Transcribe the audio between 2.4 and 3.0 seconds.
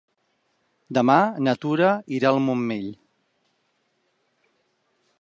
Montmell.